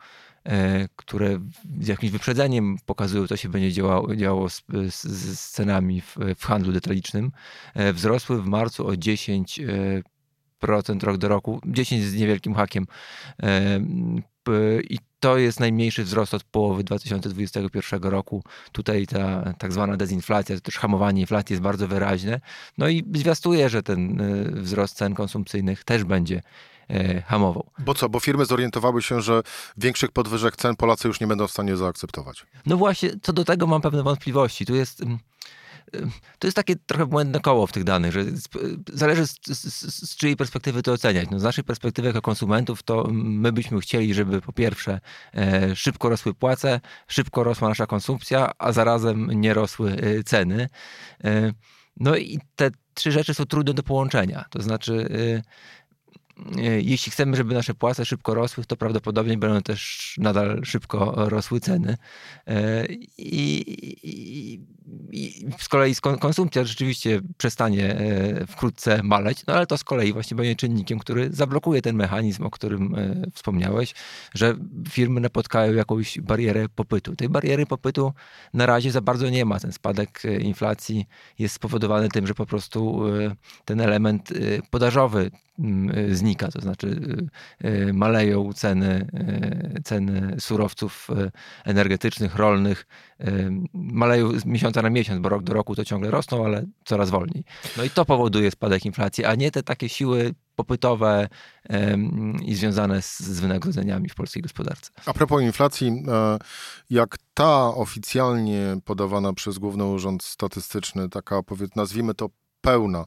które 0.96 1.38
z 1.80 1.88
jakimś 1.88 2.12
wyprzedzeniem 2.12 2.76
pokazują, 2.86 3.26
co 3.26 3.36
się 3.36 3.48
będzie 3.48 3.72
działało, 3.72 4.16
działo 4.16 4.48
z, 4.48 4.62
z, 4.88 4.94
z 5.38 5.50
cenami 5.50 6.00
w, 6.00 6.16
w, 6.36 6.44
handlu 6.44 6.72
detalicznym, 6.72 7.32
wzrosły 7.92 8.42
w 8.42 8.46
marcu 8.46 8.86
o 8.86 8.96
10 8.96 9.60
procent 10.60 11.04
rok 11.04 11.16
do 11.16 11.28
roku, 11.28 11.60
10 11.66 12.04
z 12.04 12.14
niewielkim 12.14 12.54
hakiem. 12.54 12.86
I 14.90 14.98
to 15.20 15.38
jest 15.38 15.60
najmniejszy 15.60 16.04
wzrost 16.04 16.34
od 16.34 16.44
połowy 16.44 16.84
2021 16.84 18.02
roku. 18.02 18.42
Tutaj 18.72 19.06
ta 19.06 19.54
tak 19.58 19.72
zwana 19.72 19.96
dezinflacja, 19.96 20.56
to 20.56 20.60
też 20.60 20.78
hamowanie 20.78 21.20
inflacji 21.20 21.52
jest 21.52 21.62
bardzo 21.62 21.88
wyraźne. 21.88 22.40
No 22.78 22.88
i 22.88 23.04
zwiastuje, 23.14 23.68
że 23.68 23.82
ten 23.82 24.20
e, 24.20 24.50
wzrost 24.50 24.96
cen 24.96 25.14
konsumpcyjnych 25.14 25.84
też 25.84 26.04
będzie 26.04 26.42
e, 26.90 27.22
hamował. 27.22 27.70
Bo 27.78 27.94
co, 27.94 28.08
bo 28.08 28.20
firmy 28.20 28.44
zorientowały 28.44 29.02
się, 29.02 29.20
że 29.20 29.42
większych 29.76 30.10
podwyżek 30.10 30.56
cen 30.56 30.76
Polacy 30.76 31.08
już 31.08 31.20
nie 31.20 31.26
będą 31.26 31.46
w 31.46 31.50
stanie 31.50 31.76
zaakceptować. 31.76 32.46
No 32.66 32.76
właśnie, 32.76 33.10
co 33.22 33.32
do 33.32 33.44
tego 33.44 33.66
mam 33.66 33.80
pewne 33.80 34.02
wątpliwości. 34.02 34.66
Tu 34.66 34.74
jest 34.74 35.02
to 36.38 36.46
jest 36.46 36.56
takie 36.56 36.76
trochę 36.76 37.06
błędne 37.06 37.40
koło 37.40 37.66
w 37.66 37.72
tych 37.72 37.84
danych, 37.84 38.12
że 38.12 38.24
zależy 38.92 39.26
z, 39.26 39.38
z, 39.46 40.10
z, 40.10 40.16
czyjej 40.16 40.36
perspektywy 40.36 40.82
to 40.82 40.92
oceniać. 40.92 41.28
No 41.30 41.40
z 41.40 41.42
naszej 41.42 41.64
perspektywy 41.64 42.08
jako 42.08 42.22
konsumentów 42.22 42.82
to 42.82 43.08
my 43.12 43.52
byśmy 43.52 43.80
chcieli, 43.80 44.14
żeby 44.14 44.40
po 44.40 44.52
pierwsze 44.52 45.00
e, 45.34 45.76
szybko 45.76 46.08
rosły 46.08 46.34
płace, 46.34 46.80
szybko 47.08 47.44
rosła 47.44 47.68
nasza 47.68 47.86
konsumpcja, 47.86 48.50
a 48.58 48.72
zarazem 48.72 49.40
nie 49.40 49.54
rosły 49.54 49.92
e, 49.92 50.22
ceny. 50.24 50.68
E, 51.24 51.52
no 51.96 52.16
i 52.16 52.38
te 52.56 52.70
trzy 52.94 53.12
rzeczy 53.12 53.34
są 53.34 53.44
trudne 53.44 53.74
do 53.74 53.82
połączenia. 53.82 54.44
To 54.50 54.62
znaczy, 54.62 55.08
jeśli 56.82 57.12
chcemy, 57.12 57.36
żeby 57.36 57.54
nasze 57.54 57.74
płace 57.74 58.04
szybko 58.04 58.34
rosły, 58.34 58.64
to 58.64 58.76
prawdopodobnie 58.76 59.38
będą 59.38 59.62
też 59.62 60.14
nadal 60.18 60.60
szybko 60.64 61.14
rosły 61.16 61.60
ceny. 61.60 61.96
I, 63.18 63.64
i, 64.02 64.60
i 65.30 65.52
z 65.58 65.68
kolei 65.68 65.94
konsumpcja 66.20 66.64
rzeczywiście 66.64 67.20
przestanie 67.36 67.94
e, 67.94 68.46
wkrótce 68.46 69.02
maleć, 69.02 69.46
no 69.46 69.54
ale 69.54 69.66
to 69.66 69.78
z 69.78 69.84
kolei 69.84 70.12
właśnie 70.12 70.36
będzie 70.36 70.56
czynnikiem, 70.56 70.98
który 70.98 71.30
zablokuje 71.32 71.82
ten 71.82 71.96
mechanizm, 71.96 72.46
o 72.46 72.50
którym 72.50 72.96
wspomniałeś, 73.34 73.94
że 74.34 74.54
firmy 74.90 75.20
napotkają 75.20 75.74
jakąś 75.74 76.20
barierę 76.20 76.68
popytu. 76.68 77.16
Tej 77.16 77.28
bariery 77.28 77.66
popytu 77.66 78.12
na 78.54 78.66
razie 78.66 78.90
za 78.90 79.00
bardzo 79.00 79.30
nie 79.30 79.44
ma. 79.44 79.60
Ten 79.60 79.72
spadek 79.72 80.22
inflacji 80.40 81.06
jest 81.38 81.54
spowodowany 81.54 82.08
tym, 82.08 82.26
że 82.26 82.34
po 82.34 82.46
prostu 82.46 83.02
ten 83.64 83.80
element 83.80 84.32
podażowy 84.70 85.30
znika, 86.10 86.48
to 86.48 86.60
znaczy 86.60 86.86
y, 87.64 87.68
y, 87.68 87.92
maleją 87.92 88.52
ceny, 88.52 89.06
y, 89.78 89.82
ceny 89.82 90.36
surowców 90.40 91.08
energetycznych, 91.64 92.36
rolnych, 92.36 92.86
maleją 93.72 94.38
z 94.38 94.44
miesiąca 94.44 94.82
na 94.82 94.90
miesiąc, 94.90 95.20
bo 95.20 95.28
rok 95.28 95.42
do 95.42 95.54
roku 95.54 95.74
to 95.74 95.84
ciągle 95.84 96.10
rosną, 96.10 96.44
ale 96.44 96.64
coraz 96.84 97.10
wolniej. 97.10 97.44
No 97.76 97.84
i 97.84 97.90
to 97.90 98.04
powoduje 98.04 98.50
spadek 98.50 98.84
inflacji, 98.84 99.24
a 99.24 99.34
nie 99.34 99.50
te 99.50 99.62
takie 99.62 99.88
siły 99.88 100.34
popytowe 100.56 101.28
i 102.42 102.54
związane 102.54 103.02
z, 103.02 103.40
wynagrodzeniami 103.40 104.08
w 104.08 104.14
polskiej 104.14 104.42
gospodarce. 104.42 104.90
A 105.06 105.12
propos 105.12 105.42
inflacji, 105.42 105.88
e, 106.08 106.38
jak 106.90 107.18
ta 107.34 107.74
oficjalnie 107.74 108.76
podawana 108.84 109.32
przez 109.32 109.58
Główny 109.58 109.84
Urząd 109.84 110.22
Statystyczny, 110.22 111.08
taka 111.08 111.40
nazwijmy 111.76 112.14
to 112.14 112.28
pełna, 112.60 113.04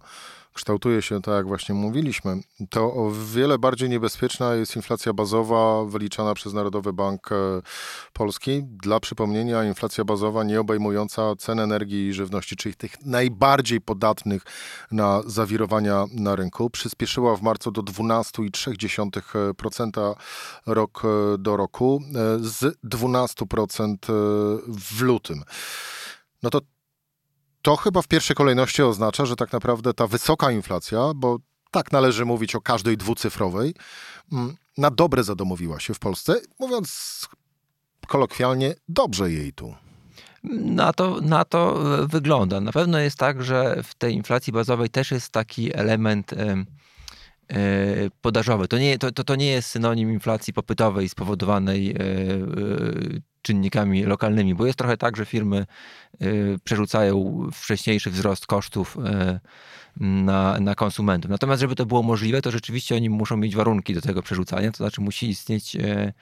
kształtuje 0.53 1.01
się, 1.01 1.21
tak 1.21 1.35
jak 1.35 1.47
właśnie 1.47 1.75
mówiliśmy, 1.75 2.39
to 2.69 2.93
o 2.93 3.11
wiele 3.33 3.57
bardziej 3.57 3.89
niebezpieczna 3.89 4.55
jest 4.55 4.75
inflacja 4.75 5.13
bazowa 5.13 5.85
wyliczana 5.85 6.33
przez 6.33 6.53
Narodowy 6.53 6.93
Bank 6.93 7.31
e, 7.31 7.35
Polski. 8.13 8.63
Dla 8.63 8.99
przypomnienia, 8.99 9.63
inflacja 9.63 10.03
bazowa 10.03 10.43
nie 10.43 10.59
obejmująca 10.59 11.35
cen 11.35 11.59
energii 11.59 12.07
i 12.07 12.13
żywności, 12.13 12.55
czyli 12.55 12.75
tych 12.75 13.05
najbardziej 13.05 13.81
podatnych 13.81 14.43
na 14.91 15.21
zawirowania 15.25 16.05
na 16.11 16.35
rynku, 16.35 16.69
przyspieszyła 16.69 17.35
w 17.35 17.41
marcu 17.41 17.71
do 17.71 17.81
12,3% 17.81 20.15
rok 20.65 21.01
e, 21.05 21.07
do 21.37 21.57
roku 21.57 22.01
e, 22.09 22.11
z 22.39 22.79
12% 22.83 23.97
w 24.67 25.01
lutym. 25.01 25.43
No 26.43 26.49
to 26.49 26.61
to 27.63 27.75
chyba 27.75 28.01
w 28.01 28.07
pierwszej 28.07 28.35
kolejności 28.35 28.83
oznacza, 28.83 29.25
że 29.25 29.35
tak 29.35 29.51
naprawdę 29.51 29.93
ta 29.93 30.07
wysoka 30.07 30.51
inflacja, 30.51 31.11
bo 31.15 31.37
tak 31.71 31.91
należy 31.91 32.25
mówić 32.25 32.55
o 32.55 32.61
każdej 32.61 32.97
dwucyfrowej, 32.97 33.73
mm, 34.31 34.55
na 34.77 34.91
dobre 34.91 35.23
zadomowiła 35.23 35.79
się 35.79 35.93
w 35.93 35.99
Polsce. 35.99 36.35
Mówiąc 36.59 37.19
kolokwialnie, 38.07 38.75
dobrze 38.89 39.31
jej 39.31 39.53
tu. 39.53 39.75
Na 40.53 40.93
to, 40.93 41.21
na 41.21 41.45
to 41.45 41.79
wygląda. 42.07 42.61
Na 42.61 42.71
pewno 42.71 42.99
jest 42.99 43.17
tak, 43.17 43.43
że 43.43 43.83
w 43.83 43.95
tej 43.95 44.13
inflacji 44.13 44.53
bazowej 44.53 44.89
też 44.89 45.11
jest 45.11 45.31
taki 45.31 45.77
element 45.77 46.33
e, 46.33 46.65
podażowy. 48.21 48.67
To 48.67 48.77
nie, 48.77 48.99
to, 48.99 49.11
to, 49.11 49.23
to 49.23 49.35
nie 49.35 49.47
jest 49.47 49.69
synonim 49.69 50.11
inflacji 50.11 50.53
popytowej 50.53 51.09
spowodowanej 51.09 51.91
e, 51.91 51.95
czynnikami 53.43 54.03
lokalnymi, 54.03 54.55
bo 54.55 54.65
jest 54.65 54.77
trochę 54.77 54.97
tak, 54.97 55.17
że 55.17 55.25
firmy 55.25 55.65
y, 56.21 56.59
przerzucają 56.63 57.47
wcześniejszy 57.53 58.11
wzrost 58.11 58.47
kosztów 58.47 58.97
y, 58.97 59.39
na, 59.97 60.59
na 60.59 60.75
konsumentów. 60.75 61.31
Natomiast, 61.31 61.61
żeby 61.61 61.75
to 61.75 61.85
było 61.85 62.03
możliwe, 62.03 62.41
to 62.41 62.51
rzeczywiście 62.51 62.95
oni 62.95 63.09
muszą 63.09 63.37
mieć 63.37 63.55
warunki 63.55 63.93
do 63.93 64.01
tego 64.01 64.21
przerzucania, 64.21 64.71
to 64.71 64.77
znaczy 64.77 65.01
musi 65.01 65.29
istnieć 65.29 65.75
e, 65.75 66.13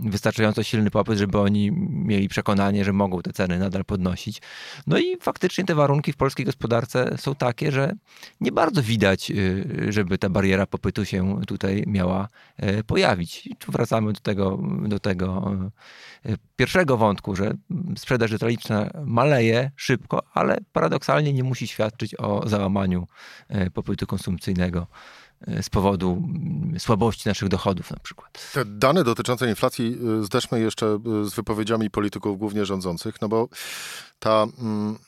wystarczająco 0.00 0.62
silny 0.62 0.90
popyt, 0.90 1.18
żeby 1.18 1.38
oni 1.38 1.72
mieli 1.90 2.28
przekonanie, 2.28 2.84
że 2.84 2.92
mogą 2.92 3.22
te 3.22 3.32
ceny 3.32 3.58
nadal 3.58 3.84
podnosić. 3.84 4.42
No 4.86 4.98
i 4.98 5.16
faktycznie 5.20 5.64
te 5.64 5.74
warunki 5.74 6.12
w 6.12 6.16
polskiej 6.16 6.46
gospodarce 6.46 7.14
są 7.18 7.34
takie, 7.34 7.72
że 7.72 7.92
nie 8.40 8.52
bardzo 8.52 8.82
widać, 8.82 9.30
e, 9.30 9.34
żeby 9.92 10.18
ta 10.18 10.28
bariera 10.28 10.66
popytu 10.66 11.04
się 11.04 11.40
tutaj 11.46 11.84
miała 11.86 12.28
e, 12.56 12.84
pojawić. 12.84 13.48
Wracamy 13.68 14.12
do 14.12 14.20
tego, 14.20 14.58
do 14.88 14.98
tego 14.98 15.56
pierwszego 16.56 16.96
wątku, 16.96 17.36
że 17.36 17.54
sprzedaż 17.96 18.30
detaliczna 18.30 18.90
maleje 19.04 19.70
szybko, 19.76 20.22
ale 20.34 20.58
paradoksalnie 20.72 21.32
nie 21.32 21.44
musi 21.44 21.66
świadczyć 21.66 22.14
o 22.14 22.48
załamaniu 22.48 23.06
popytu 23.74 24.06
konsumpcyjnego 24.06 24.86
e, 25.40 25.62
z 25.62 25.70
powodu 25.70 26.12
mm, 26.12 26.80
słabości 26.80 27.28
naszych 27.28 27.48
dochodów 27.48 27.90
na 27.90 27.98
przykład. 27.98 28.50
Te 28.52 28.64
dane 28.64 29.04
dotyczące 29.04 29.48
inflacji 29.48 29.98
e, 30.20 30.24
zdeszmy 30.24 30.60
jeszcze 30.60 30.98
z 31.24 31.34
wypowiedziami 31.34 31.90
polityków 31.90 32.38
głównie 32.38 32.66
rządzących, 32.66 33.20
no 33.20 33.28
bo 33.28 33.48
ta 34.18 34.46
mm, 34.58 34.98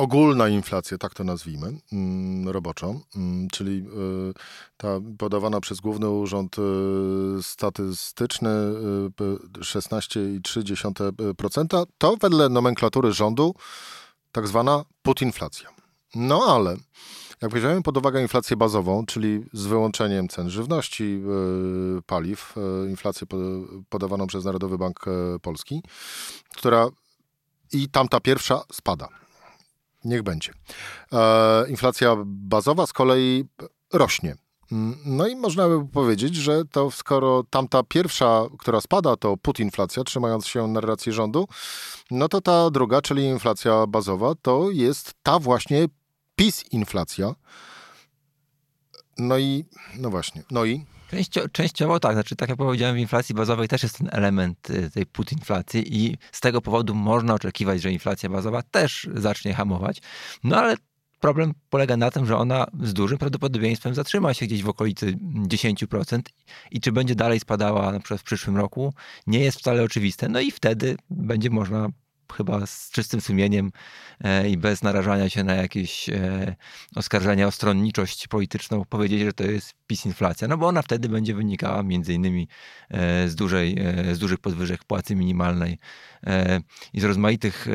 ogólna 0.00 0.48
inflacja, 0.48 0.98
tak 0.98 1.14
to 1.14 1.24
nazwijmy, 1.24 1.72
mm, 1.92 2.48
roboczą, 2.48 3.00
mm, 3.16 3.48
czyli 3.48 3.78
y, 3.78 3.84
ta 4.76 4.88
podawana 5.18 5.60
przez 5.60 5.80
Główny 5.80 6.10
Urząd 6.10 6.56
y, 6.58 6.62
Statystyczny 7.42 8.50
y, 8.50 9.10
16,3%, 9.60 11.86
to 11.98 12.16
wedle 12.16 12.48
nomenklatury 12.48 13.12
rządu 13.12 13.54
tak 14.32 14.48
zwana 14.48 14.84
putinflacja. 15.02 15.79
No 16.14 16.42
ale 16.48 16.76
jak 17.42 17.50
weźmiemy 17.50 17.82
pod 17.82 17.96
uwagę 17.96 18.22
inflację 18.22 18.56
bazową, 18.56 19.06
czyli 19.06 19.44
z 19.52 19.66
wyłączeniem 19.66 20.28
cen 20.28 20.50
żywności, 20.50 21.04
yy, 21.04 22.02
paliw, 22.06 22.54
yy, 22.56 22.90
inflację 22.90 23.26
podawaną 23.88 24.26
przez 24.26 24.44
Narodowy 24.44 24.78
Bank 24.78 25.00
yy, 25.06 25.38
Polski, 25.40 25.82
która 26.56 26.88
i 27.72 27.88
tamta 27.88 28.20
pierwsza 28.20 28.62
spada. 28.72 29.08
Niech 30.04 30.22
będzie. 30.22 30.52
Inflacja 31.68 32.16
bazowa 32.26 32.86
z 32.86 32.92
kolei 32.92 33.44
rośnie. 33.92 34.36
Mm, 34.72 34.98
no 35.04 35.26
i 35.26 35.36
można 35.36 35.68
by 35.68 35.88
powiedzieć, 35.88 36.36
że 36.36 36.64
to 36.64 36.90
skoro 36.90 37.44
tamta 37.50 37.82
pierwsza, 37.82 38.42
która 38.58 38.80
spada, 38.80 39.16
to 39.16 39.36
putinflacja, 39.36 40.04
trzymając 40.04 40.46
się 40.46 40.66
narracji 40.66 41.12
rządu, 41.12 41.48
no 42.10 42.28
to 42.28 42.40
ta 42.40 42.70
druga, 42.70 43.02
czyli 43.02 43.24
inflacja 43.24 43.86
bazowa, 43.86 44.34
to 44.42 44.70
jest 44.70 45.14
ta 45.22 45.38
właśnie 45.38 45.86
PiS 46.40 46.64
inflacja. 46.72 47.34
No 49.18 49.38
i, 49.38 49.64
no 49.98 50.10
właśnie, 50.10 50.42
no 50.50 50.64
i... 50.64 50.84
Częścio, 51.10 51.48
częściowo 51.48 52.00
tak, 52.00 52.12
znaczy 52.12 52.36
tak 52.36 52.48
jak 52.48 52.58
powiedziałem, 52.58 52.96
w 52.96 52.98
inflacji 52.98 53.34
bazowej 53.34 53.68
też 53.68 53.82
jest 53.82 53.98
ten 53.98 54.08
element 54.12 54.70
y, 54.70 54.90
tej 54.90 55.06
putinflacji 55.06 55.96
i 55.96 56.18
z 56.32 56.40
tego 56.40 56.60
powodu 56.60 56.94
można 56.94 57.34
oczekiwać, 57.34 57.82
że 57.82 57.92
inflacja 57.92 58.28
bazowa 58.28 58.62
też 58.62 59.08
zacznie 59.14 59.54
hamować. 59.54 60.02
No 60.44 60.56
ale 60.56 60.76
problem 61.20 61.54
polega 61.70 61.96
na 61.96 62.10
tym, 62.10 62.26
że 62.26 62.36
ona 62.36 62.66
z 62.82 62.92
dużym 62.92 63.18
prawdopodobieństwem 63.18 63.94
zatrzyma 63.94 64.34
się 64.34 64.46
gdzieś 64.46 64.62
w 64.62 64.68
okolicy 64.68 65.18
10% 65.48 66.20
i 66.70 66.80
czy 66.80 66.92
będzie 66.92 67.14
dalej 67.14 67.40
spadała 67.40 67.92
na 67.92 68.00
przykład 68.00 68.20
w 68.20 68.24
przyszłym 68.24 68.56
roku, 68.56 68.94
nie 69.26 69.40
jest 69.40 69.58
wcale 69.58 69.82
oczywiste. 69.82 70.28
No 70.28 70.40
i 70.40 70.50
wtedy 70.50 70.96
będzie 71.10 71.50
można 71.50 71.88
chyba 72.32 72.66
z 72.66 72.90
czystym 72.90 73.20
sumieniem 73.20 73.72
e, 74.24 74.50
i 74.50 74.56
bez 74.56 74.82
narażania 74.82 75.28
się 75.28 75.44
na 75.44 75.54
jakieś 75.54 76.08
e, 76.08 76.56
oskarżenia 76.96 77.46
o 77.46 77.50
stronniczość 77.50 78.28
polityczną 78.28 78.84
powiedzieć, 78.84 79.20
że 79.20 79.32
to 79.32 79.44
jest 79.44 79.74
PiS 79.86 80.06
inflacja, 80.06 80.48
no 80.48 80.58
bo 80.58 80.66
ona 80.66 80.82
wtedy 80.82 81.08
będzie 81.08 81.34
wynikała 81.34 81.82
między 81.82 82.14
innymi 82.14 82.48
e, 82.90 83.28
z, 83.28 83.34
dużej, 83.34 83.76
z 84.12 84.18
dużych 84.18 84.38
podwyżek 84.38 84.84
płacy 84.84 85.16
minimalnej 85.16 85.78
i 86.92 87.00
z 87.00 87.04
rozmaitych 87.04 87.66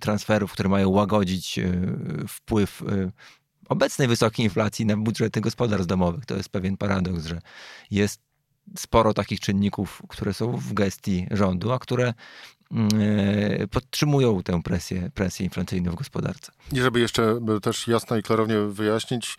transferów, 0.00 0.52
które 0.52 0.68
mają 0.68 0.88
łagodzić 0.88 1.60
wpływ 2.28 2.82
obecnej 3.68 4.08
wysokiej 4.08 4.44
inflacji 4.44 4.86
na 4.86 4.96
budżety 4.96 5.40
gospodarstw 5.40 5.86
domowych. 5.86 6.26
To 6.26 6.36
jest 6.36 6.48
pewien 6.48 6.76
paradoks, 6.76 7.26
że 7.26 7.40
jest 7.90 8.20
sporo 8.76 9.14
takich 9.14 9.40
czynników, 9.40 10.02
które 10.08 10.34
są 10.34 10.52
w 10.52 10.72
gestii 10.72 11.26
rządu, 11.30 11.72
a 11.72 11.78
które 11.78 12.14
podtrzymują 13.70 14.42
tę 14.42 14.62
presję, 14.62 15.10
presję 15.14 15.44
inflacyjną 15.46 15.92
w 15.92 15.94
gospodarce. 15.94 16.52
I 16.72 16.80
żeby 16.80 17.00
jeszcze 17.00 17.40
też 17.62 17.88
jasno 17.88 18.16
i 18.16 18.22
klarownie 18.22 18.58
wyjaśnić, 18.58 19.36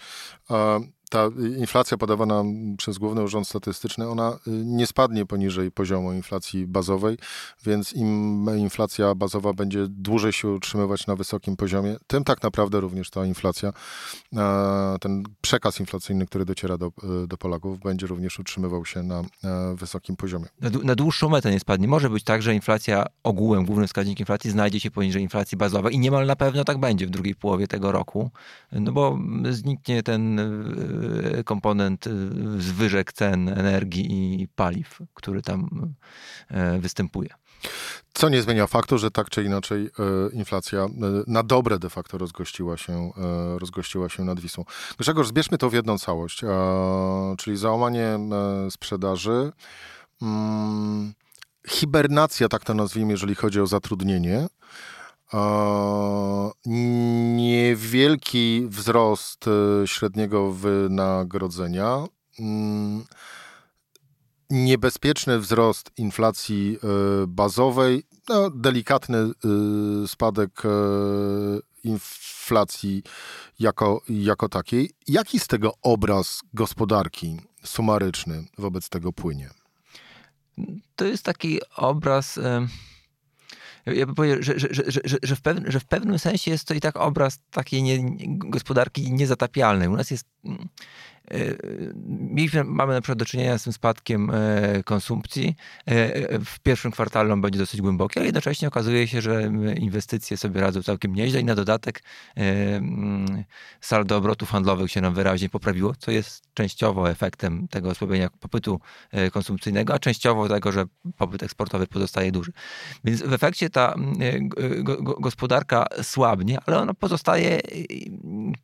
ta 1.10 1.30
inflacja 1.58 1.98
podawana 1.98 2.44
przez 2.78 2.98
Główny 2.98 3.24
Urząd 3.24 3.48
Statystyczny, 3.48 4.10
ona 4.10 4.32
y, 4.32 4.52
nie 4.66 4.88
spadnie 4.88 5.26
poniżej 5.26 5.72
poziomu 5.72 6.14
inflacji 6.14 6.68
bazowej, 6.68 7.18
więc 7.66 7.94
im 7.94 8.46
inflacja 8.58 9.16
bazowa 9.16 9.54
będzie 9.54 9.88
dłużej 9.88 10.34
się 10.34 10.48
utrzymywać 10.48 11.08
na 11.08 11.16
wysokim 11.16 11.56
poziomie, 11.56 11.98
tym 12.08 12.24
tak 12.24 12.44
naprawdę 12.44 12.80
również 12.80 13.10
ta 13.10 13.26
inflacja, 13.26 13.74
ten 15.02 15.24
przekaz 15.42 15.80
inflacyjny, 15.80 16.26
który 16.26 16.46
dociera 16.46 16.78
do, 16.78 16.88
y, 17.24 17.28
do 17.28 17.38
Polaków, 17.38 17.80
będzie 17.80 18.08
również 18.08 18.40
utrzymywał 18.40 18.86
się 18.86 19.04
na 19.04 19.24
wysokim 19.76 20.16
poziomie. 20.16 20.46
Na, 20.62 20.70
na 20.84 20.96
dłuższą 20.96 21.30
metę 21.30 21.52
nie 21.52 21.60
spadnie. 21.60 21.88
Może 21.88 22.10
być 22.10 22.24
tak, 22.24 22.42
że 22.42 22.56
inflacja 22.56 23.06
ogółem, 23.24 23.66
główny 23.66 23.88
wskaźnik 23.88 24.20
inflacji 24.20 24.52
znajdzie 24.52 24.80
się 24.80 24.92
poniżej 24.92 25.22
inflacji 25.22 25.58
bazowej 25.58 25.96
i 25.96 26.00
niemal 26.00 26.26
na 26.26 26.36
pewno 26.36 26.64
tak 26.64 26.78
będzie 26.78 27.08
w 27.08 27.10
drugiej 27.10 27.36
połowie 27.36 27.68
tego 27.68 27.92
roku, 27.92 28.32
no 28.72 28.92
bo 28.92 29.20
zniknie 29.50 30.04
ten 30.04 30.40
y, 30.40 30.99
komponent 31.46 32.08
y, 32.08 32.12
zwyżek 32.62 33.14
cen 33.14 33.50
energii 33.50 34.42
i 34.42 34.48
paliw, 34.48 35.00
który 35.14 35.42
tam 35.42 35.94
y, 36.52 36.80
występuje. 36.80 37.30
Co 38.14 38.30
nie 38.30 38.42
zmienia 38.42 38.68
faktu, 38.68 38.98
że 38.98 39.12
tak 39.12 39.30
czy 39.30 39.44
inaczej 39.44 39.90
inflacja 40.34 40.88
na 41.28 41.44
dobre 41.44 41.80
de 41.80 41.90
facto 41.90 42.18
rozgościła 42.18 42.78
się, 42.78 43.12
rozgościła 43.58 44.10
się 44.10 44.24
nad 44.24 44.40
Wisłą. 44.40 44.66
Grzegorz, 44.98 45.28
zbierzmy 45.28 45.58
to 45.58 45.70
w 45.70 45.74
jedną 45.74 45.98
całość, 45.98 46.42
czyli 47.38 47.58
załamanie 47.58 48.20
sprzedaży, 48.70 49.52
mm, 50.22 51.14
hibernacja, 51.68 52.48
tak 52.50 52.64
to 52.64 52.74
nazwijmy, 52.74 53.12
jeżeli 53.12 53.36
chodzi 53.36 53.62
o 53.62 53.68
zatrudnienie, 53.68 54.48
niewielki 57.36 58.66
wzrost 58.68 59.46
e, 59.48 59.88
średniego 59.88 60.52
wynagrodzenia, 60.52 62.06
mm, 62.40 63.06
niebezpieczny 64.50 65.40
wzrost 65.40 65.92
inflacji 65.98 66.78
e, 66.84 66.88
bazowej, 67.28 68.04
no, 68.30 68.50
delikatny 68.50 69.18
e, 69.18 69.32
spadek 70.08 70.64
inflacji 71.84 73.04
jako, 73.60 74.02
jako 74.10 74.50
takiej. 74.50 74.90
Jaki 75.08 75.40
z 75.40 75.48
tego 75.48 75.74
obraz 75.82 76.42
gospodarki 76.54 77.38
sumaryczny 77.64 78.46
wobec 78.58 78.90
tego 78.90 79.14
płynie? 79.14 79.50
To 80.96 81.06
jest 81.06 81.24
taki 81.24 81.60
obraz 81.76 82.40
ja 83.94 84.06
bym 84.06 84.16
powiedział, 84.16 84.38
że, 84.42 84.60
że, 84.60 84.84
że, 85.06 85.18
że, 85.24 85.36
w 85.36 85.42
pewnym, 85.42 85.72
że 85.72 85.80
w 85.80 85.86
pewnym 85.86 86.20
sensie 86.20 86.52
jest 86.52 86.68
to 86.68 86.74
i 86.74 86.80
tak 86.80 86.98
obraz 86.98 87.40
takiej 87.52 87.84
nie, 87.84 87.98
gospodarki 88.28 89.14
niezatapialnej. 89.14 89.88
U 89.88 89.96
nas 89.96 90.12
jest 90.12 90.26
mieliśmy, 92.08 92.64
mamy 92.64 92.94
na 92.94 93.02
przykład 93.02 93.20
do 93.20 93.26
czynienia 93.26 93.58
z 93.58 93.64
tym 93.64 93.74
spadkiem 93.74 94.32
e, 94.34 94.84
konsumpcji. 94.84 95.56
E, 95.86 96.40
w 96.40 96.60
pierwszym 96.60 96.92
kwartale 96.92 97.34
on 97.34 97.42
będzie 97.42 97.60
dosyć 97.60 97.82
głęboki, 97.82 98.20
ale 98.20 98.26
jednocześnie 98.26 98.68
okazuje 98.68 99.08
się, 99.08 99.22
że 99.22 99.52
inwestycje 99.78 100.38
sobie 100.38 100.62
radzą 100.62 100.84
całkiem 100.84 101.16
nieźle 101.16 101.40
i 101.40 101.44
na 101.44 101.56
dodatek 101.56 102.04
mm, 102.36 103.44
saldo 103.82 104.18
obrotów 104.18 104.50
handlowych 104.50 104.92
się 104.92 105.02
nam 105.02 105.14
wyraźnie 105.14 105.50
poprawiło, 105.50 105.94
co 105.96 106.12
jest 106.12 106.44
częściowo 106.54 107.10
efektem 107.10 107.68
tego 107.68 107.90
osłabienia 107.90 108.30
popytu 108.40 108.80
konsumpcyjnego, 109.32 109.94
a 109.94 110.00
częściowo 110.00 110.50
tego, 110.50 110.72
że 110.72 110.86
popyt 111.18 111.44
eksportowy 111.44 111.88
pozostaje 111.88 112.32
duży. 112.32 112.52
Więc 113.04 113.22
w 113.22 113.34
efekcie 113.34 113.70
ta 113.70 113.96
gospodarka 115.20 115.86
słabnie, 116.02 116.58
ale 116.66 116.80
ona 116.80 116.94
pozostaje, 116.94 117.60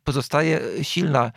pozostaje 0.04 0.60
silna 0.82 1.32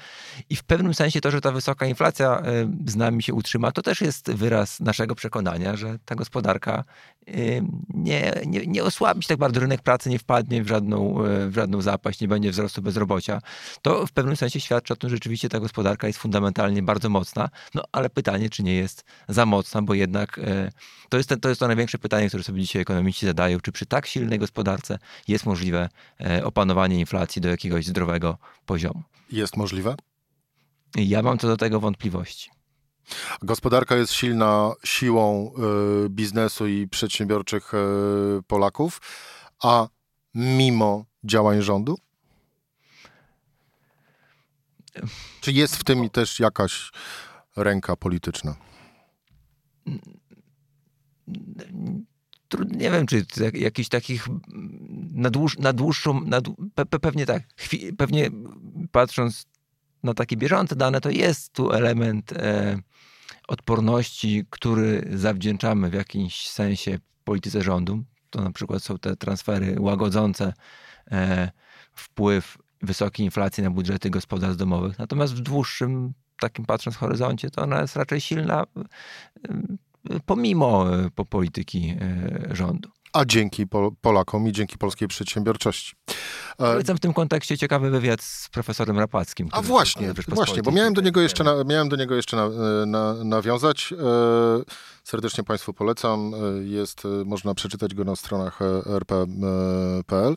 i 0.49 0.55
w 0.55 0.63
pewnym 0.63 0.93
sensie 0.93 1.18
to, 1.21 1.31
że 1.31 1.41
ta 1.41 1.51
wysoka 1.51 1.85
inflacja 1.85 2.41
y, 2.87 2.91
z 2.91 2.95
nami 2.95 3.23
się 3.23 3.33
utrzyma, 3.33 3.71
to 3.71 3.81
też 3.81 4.01
jest 4.01 4.31
wyraz 4.31 4.79
naszego 4.79 5.15
przekonania, 5.15 5.75
że 5.75 5.99
ta 6.05 6.15
gospodarka 6.15 6.83
y, 7.27 7.63
nie, 7.93 8.33
nie, 8.45 8.67
nie 8.67 8.83
osłabi 8.83 9.23
się 9.23 9.27
tak 9.27 9.37
bardzo, 9.37 9.59
rynek 9.59 9.81
pracy 9.81 10.09
nie 10.09 10.19
wpadnie 10.19 10.63
w 10.63 10.67
żadną, 10.67 11.25
y, 11.25 11.49
w 11.49 11.55
żadną 11.55 11.81
zapaść, 11.81 12.21
nie 12.21 12.27
będzie 12.27 12.51
wzrostu 12.51 12.81
bezrobocia. 12.81 13.41
To 13.81 14.07
w 14.07 14.11
pewnym 14.11 14.35
sensie 14.35 14.59
świadczy 14.59 14.93
o 14.93 14.95
tym, 14.95 15.09
że 15.09 15.15
rzeczywiście 15.15 15.49
ta 15.49 15.59
gospodarka 15.59 16.07
jest 16.07 16.19
fundamentalnie 16.19 16.83
bardzo 16.83 17.09
mocna, 17.09 17.49
no 17.73 17.83
ale 17.91 18.09
pytanie, 18.09 18.49
czy 18.49 18.63
nie 18.63 18.75
jest 18.75 19.05
za 19.29 19.45
mocna, 19.45 19.81
bo 19.81 19.93
jednak 19.93 20.39
to 21.09 21.17
jest, 21.17 21.33
to 21.41 21.49
jest 21.49 21.59
to 21.59 21.67
największe 21.67 21.97
pytanie, 21.97 22.27
które 22.27 22.43
sobie 22.43 22.61
dzisiaj 22.61 22.81
ekonomiści 22.81 23.25
zadają, 23.25 23.59
czy 23.59 23.71
przy 23.71 23.85
tak 23.85 24.07
silnej 24.07 24.39
gospodarce 24.39 24.99
jest 25.27 25.45
możliwe 25.45 25.89
opanowanie 26.43 26.99
inflacji 26.99 27.41
do 27.41 27.49
jakiegoś 27.49 27.85
zdrowego 27.85 28.37
poziomu. 28.65 29.03
Jest 29.31 29.57
możliwe? 29.57 29.95
Ja 30.95 31.21
mam 31.21 31.37
co 31.37 31.47
do 31.47 31.57
tego 31.57 31.79
wątpliwości. 31.79 32.49
Gospodarka 33.41 33.95
jest 33.95 34.13
silna 34.13 34.73
siłą 34.83 35.53
y, 36.05 36.09
biznesu 36.09 36.67
i 36.67 36.87
przedsiębiorczych 36.87 37.73
y, 37.73 37.77
Polaków, 38.47 39.01
a 39.63 39.87
mimo 40.35 41.05
działań 41.23 41.61
rządu? 41.61 41.97
Czy 45.41 45.51
jest 45.51 45.75
w 45.75 45.83
tym 45.83 46.09
też 46.09 46.39
jakaś 46.39 46.91
ręka 47.55 47.95
polityczna? 47.95 48.55
Nie 52.67 52.91
wiem, 52.91 53.05
czy 53.05 53.25
jakiś 53.53 53.89
takich 53.89 54.27
na, 55.11 55.29
dłuż, 55.29 55.57
na 55.57 55.73
dłuższą, 55.73 56.21
na, 56.25 56.41
pewnie 57.01 57.25
tak, 57.25 57.43
pewnie 57.97 58.29
patrząc 58.91 59.45
na 60.03 60.13
takie 60.13 60.37
bieżące 60.37 60.75
dane, 60.75 61.01
to 61.01 61.09
jest 61.09 61.53
tu 61.53 61.71
element 61.71 62.33
e, 62.33 62.79
odporności, 63.47 64.45
który 64.49 65.07
zawdzięczamy 65.13 65.89
w 65.89 65.93
jakimś 65.93 66.49
sensie 66.49 66.99
polityce 67.23 67.61
rządu. 67.61 68.03
To 68.29 68.41
na 68.41 68.51
przykład 68.51 68.83
są 68.83 68.97
te 68.97 69.15
transfery 69.15 69.75
łagodzące 69.79 70.53
e, 71.11 71.51
wpływ 71.93 72.57
wysokiej 72.81 73.25
inflacji 73.25 73.63
na 73.63 73.71
budżety 73.71 74.09
gospodarstw 74.09 74.59
domowych. 74.59 74.99
Natomiast 74.99 75.33
w 75.33 75.39
dłuższym, 75.39 76.13
takim 76.39 76.65
patrząc 76.65 76.97
horyzoncie, 76.97 77.49
to 77.49 77.61
ona 77.61 77.81
jest 77.81 77.95
raczej 77.95 78.21
silna 78.21 78.63
e, 80.09 80.19
pomimo 80.25 80.97
e, 80.97 81.09
po 81.09 81.25
polityki 81.25 81.95
e, 82.01 82.55
rządu 82.55 82.89
a 83.13 83.25
dzięki 83.25 83.65
Polakom 84.01 84.47
i 84.47 84.51
dzięki 84.51 84.77
polskiej 84.77 85.07
przedsiębiorczości. 85.07 85.93
Polecam 86.57 86.97
w 86.97 86.99
tym 86.99 87.13
kontekście 87.13 87.57
ciekawy 87.57 87.89
wywiad 87.89 88.21
z 88.21 88.49
profesorem 88.49 88.99
Rapackim. 88.99 89.49
A 89.51 89.61
właśnie, 89.61 90.13
właśnie, 90.27 90.63
bo 90.63 90.71
miałem 90.71 90.93
do 90.93 91.01
niego 91.01 91.21
jeszcze, 91.21 91.43
na, 91.43 91.63
miałem 91.63 91.89
do 91.89 91.95
niego 91.95 92.15
jeszcze 92.15 92.37
na, 92.37 92.49
na, 92.85 93.23
nawiązać. 93.23 93.93
E, 93.93 93.95
serdecznie 95.03 95.43
Państwu 95.43 95.73
polecam. 95.73 96.33
E, 96.33 96.37
jest, 96.63 97.05
e, 97.05 97.07
można 97.25 97.53
przeczytać 97.53 97.93
go 97.93 98.03
na 98.03 98.15
stronach 98.15 98.59
rp.pl. 98.85 100.35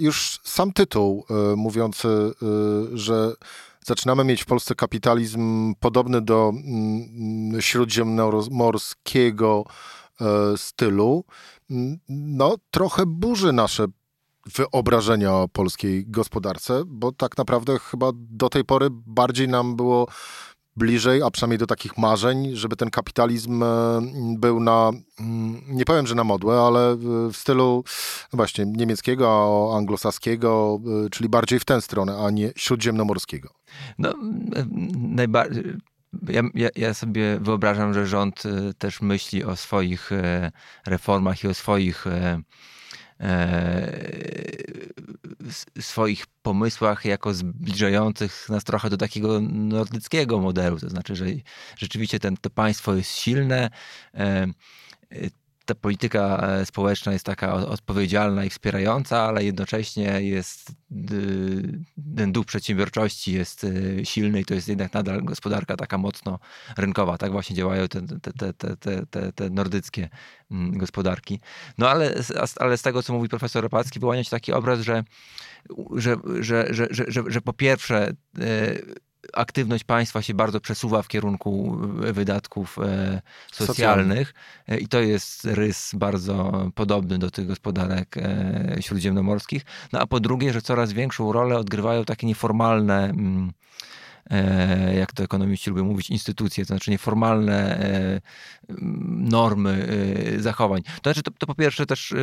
Już 0.00 0.40
sam 0.44 0.72
tytuł 0.72 1.24
mówiący, 1.56 2.08
że 2.94 3.32
zaczynamy 3.86 4.24
mieć 4.24 4.42
w 4.42 4.46
Polsce 4.46 4.74
kapitalizm 4.74 5.74
podobny 5.80 6.20
do 6.20 6.52
mm, 6.54 7.62
śródziemnomorskiego 7.62 9.64
stylu, 10.56 11.24
no, 12.08 12.56
trochę 12.70 13.06
burzy 13.06 13.52
nasze 13.52 13.86
wyobrażenia 14.46 15.34
o 15.34 15.48
polskiej 15.48 16.04
gospodarce, 16.06 16.82
bo 16.86 17.12
tak 17.12 17.38
naprawdę 17.38 17.78
chyba 17.78 18.10
do 18.14 18.48
tej 18.48 18.64
pory 18.64 18.88
bardziej 18.90 19.48
nam 19.48 19.76
było 19.76 20.06
bliżej, 20.76 21.22
a 21.22 21.30
przynajmniej 21.30 21.58
do 21.58 21.66
takich 21.66 21.98
marzeń, 21.98 22.56
żeby 22.56 22.76
ten 22.76 22.90
kapitalizm 22.90 23.62
e, 23.62 23.66
był 24.38 24.60
na, 24.60 24.90
mm, 25.20 25.62
nie 25.68 25.84
powiem, 25.84 26.06
że 26.06 26.14
na 26.14 26.24
modłę, 26.24 26.60
ale 26.60 26.96
w 27.32 27.36
stylu 27.36 27.84
właśnie 28.32 28.66
niemieckiego, 28.66 29.70
anglosaskiego, 29.76 30.80
e, 31.06 31.10
czyli 31.10 31.28
bardziej 31.28 31.60
w 31.60 31.64
tę 31.64 31.80
stronę, 31.80 32.18
a 32.26 32.30
nie 32.30 32.52
śródziemnomorskiego. 32.56 33.48
No, 33.98 34.14
najbardziej 34.96 35.64
ja, 36.28 36.42
ja, 36.54 36.68
ja, 36.76 36.94
sobie 36.94 37.38
wyobrażam, 37.40 37.94
że 37.94 38.06
rząd 38.06 38.46
e, 38.46 38.74
też 38.74 39.00
myśli 39.00 39.44
o 39.44 39.56
swoich 39.56 40.12
e, 40.12 40.52
reformach 40.86 41.44
i 41.44 41.48
o 41.48 41.54
swoich 41.54 42.06
e, 42.06 42.42
swoich 45.80 46.26
pomysłach 46.26 47.04
jako 47.04 47.34
zbliżających 47.34 48.48
nas 48.48 48.64
trochę 48.64 48.90
do 48.90 48.96
takiego 48.96 49.40
nordyckiego 49.40 50.40
modelu. 50.40 50.78
To 50.78 50.88
znaczy, 50.88 51.16
że 51.16 51.24
rzeczywiście 51.76 52.20
ten, 52.20 52.36
to 52.36 52.50
państwo 52.50 52.94
jest 52.94 53.10
silne, 53.10 53.70
ta 55.66 55.74
polityka 55.74 56.38
e, 56.38 56.66
społeczna 56.66 57.12
jest 57.12 57.24
taka 57.24 57.54
odpowiedzialna 57.54 58.44
i 58.44 58.50
wspierająca, 58.50 59.22
ale 59.22 59.44
jednocześnie 59.44 60.22
jest 60.22 60.72
ten 62.16 62.32
duch 62.32 62.46
przedsiębiorczości 62.46 63.32
jest 63.32 63.64
e, 63.64 64.04
silny 64.04 64.40
i 64.40 64.44
to 64.44 64.54
jest 64.54 64.68
jednak 64.68 64.92
nadal 64.92 65.24
gospodarka 65.24 65.76
taka 65.76 65.98
mocno 65.98 66.38
rynkowa. 66.76 67.18
Tak 67.18 67.32
właśnie 67.32 67.56
działają 67.56 67.88
te, 67.88 68.02
te, 68.56 68.76
te, 69.10 69.32
te, 69.32 69.50
nordyckie 69.50 70.08
mm, 70.50 70.78
gospodarki. 70.78 71.40
No 71.78 71.88
ale, 71.88 72.14
ale 72.56 72.76
z 72.76 72.82
tego, 72.82 73.02
co 73.02 73.12
mówi 73.12 73.28
profesor 73.28 73.62
Ropacki, 73.62 74.00
wyłania 74.00 74.24
się 74.24 74.30
taki 74.30 74.52
obraz, 74.52 74.80
że, 74.80 75.04
że, 75.96 76.16
że, 76.40 76.74
że, 76.74 76.86
że, 76.90 77.04
że, 77.08 77.22
że 77.26 77.40
po 77.40 77.52
pierwsze 77.52 78.12
e, 78.40 78.76
aktywność 79.32 79.84
państwa 79.84 80.22
się 80.22 80.34
bardzo 80.34 80.60
przesuwa 80.60 81.02
w 81.02 81.08
kierunku 81.08 81.76
wydatków 82.12 82.78
socjalnych 83.52 84.34
i 84.80 84.88
to 84.88 85.00
jest 85.00 85.44
rys 85.44 85.90
bardzo 85.94 86.52
podobny 86.74 87.18
do 87.18 87.30
tych 87.30 87.46
gospodarek 87.46 88.14
śródziemnomorskich. 88.80 89.64
No 89.92 90.00
a 90.00 90.06
po 90.06 90.20
drugie, 90.20 90.52
że 90.52 90.62
coraz 90.62 90.92
większą 90.92 91.32
rolę 91.32 91.58
odgrywają 91.58 92.04
takie 92.04 92.26
nieformalne 92.26 93.04
mm, 93.04 93.52
E, 93.52 94.05
jak 94.98 95.12
to 95.12 95.22
ekonomiści 95.22 95.70
lubią 95.70 95.84
mówić, 95.84 96.10
instytucje, 96.10 96.64
to 96.64 96.68
znaczy 96.68 96.90
nieformalne 96.90 97.78
e, 97.78 98.20
normy 99.08 99.88
e, 100.36 100.40
zachowań. 100.40 100.82
To 100.82 101.10
znaczy, 101.10 101.22
to, 101.22 101.30
to 101.30 101.46
po 101.46 101.54
pierwsze 101.54 101.86
też 101.86 102.14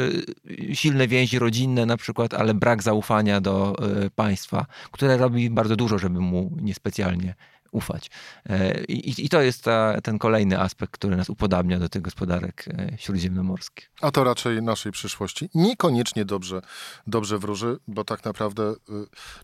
silne 0.74 1.08
więzi 1.08 1.40
rodzinne 1.40 1.86
na 1.86 1.98
przykład, 1.98 2.34
ale 2.34 2.54
brak 2.54 2.84
zaufania 2.84 3.42
do 3.42 3.76
państwa, 4.16 4.66
które 4.92 5.18
robi 5.18 5.50
bardzo 5.50 5.76
dużo, 5.76 6.00
żeby 6.00 6.20
mu 6.20 6.58
niespecjalnie 6.62 7.36
ufać. 7.74 8.10
E, 8.50 8.84
I, 8.84 9.26
i 9.26 9.30
to 9.30 9.42
jest 9.42 9.64
ta, 9.64 10.02
ten 10.02 10.20
kolejny 10.20 10.60
aspekt, 10.60 10.94
który 10.94 11.16
nas 11.16 11.30
upodabnia 11.30 11.80
do 11.80 11.90
tych 11.90 12.02
gospodarek 12.02 12.66
e, 12.68 12.98
śródziemnomorskich. 12.98 13.92
A 14.02 14.12
to 14.12 14.24
raczej 14.24 14.62
naszej 14.62 14.92
przyszłości. 14.92 15.50
Niekoniecznie 15.56 16.26
dobrze, 16.26 16.62
dobrze 17.08 17.38
wróży, 17.38 17.78
bo 17.88 18.04
tak 18.04 18.26
naprawdę 18.26 18.64
e, 18.64 18.74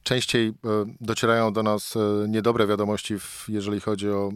częściej 0.03 0.53
docierają 1.01 1.53
do 1.53 1.63
nas 1.63 1.93
niedobre 2.27 2.67
wiadomości, 2.67 3.15
jeżeli 3.47 3.81
chodzi 3.81 4.09
o 4.09 4.31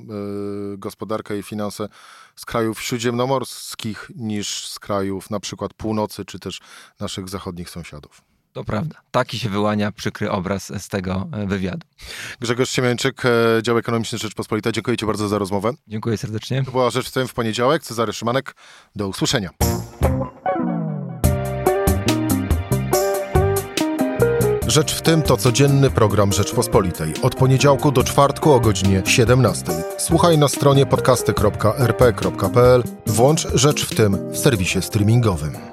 gospodarkę 0.77 1.37
i 1.37 1.43
finanse 1.43 1.87
z 2.35 2.45
krajów 2.45 2.81
śródziemnomorskich 2.81 4.11
niż 4.15 4.67
z 4.67 4.79
krajów 4.79 5.29
na 5.29 5.39
przykład 5.39 5.73
północy, 5.73 6.25
czy 6.25 6.39
też 6.39 6.59
naszych 6.99 7.29
zachodnich 7.29 7.69
sąsiadów. 7.69 8.32
To 8.53 8.63
prawda. 8.63 8.95
Taki 9.11 9.39
się 9.39 9.49
wyłania 9.49 9.91
przykry 9.91 10.31
obraz 10.31 10.83
z 10.83 10.87
tego 10.87 11.27
e, 11.31 11.47
wywiadu. 11.47 11.87
Grzegorz 12.39 12.69
Siemiańczyk, 12.69 13.25
e, 13.25 13.29
Dział 13.63 13.77
Ekonomiczny 13.77 14.17
Rzeczpospolita. 14.17 14.71
Dziękuję 14.71 14.97
Ci 14.97 15.05
bardzo 15.05 15.27
za 15.27 15.37
rozmowę. 15.37 15.73
Dziękuję 15.87 16.17
serdecznie. 16.17 16.63
To 16.63 16.71
była 16.71 16.89
Rzecz 16.89 17.09
w 17.09 17.11
tym 17.11 17.27
w 17.27 17.33
poniedziałek. 17.33 17.83
Cezary 17.83 18.13
Szymanek. 18.13 18.55
Do 18.95 19.07
usłyszenia. 19.07 19.49
Rzecz 24.67 24.93
w 24.93 25.01
tym 25.01 25.21
to 25.21 25.37
codzienny 25.37 25.89
program 25.89 26.33
Rzeczpospolitej. 26.33 27.13
Od 27.21 27.35
poniedziałku 27.35 27.91
do 27.91 28.03
czwartku 28.03 28.51
o 28.51 28.59
godzinie 28.59 29.01
17. 29.05 29.65
Słuchaj 29.97 30.37
na 30.37 30.47
stronie 30.47 30.85
podcasty.rp.pl. 30.85 32.83
Włącz 33.05 33.47
Rzecz 33.53 33.85
w 33.85 33.95
tym 33.95 34.31
w 34.31 34.37
serwisie 34.37 34.81
streamingowym. 34.81 35.72